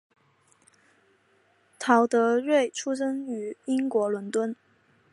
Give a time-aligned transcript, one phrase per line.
[1.77, 4.55] 陶德瑞出生于英国伦敦。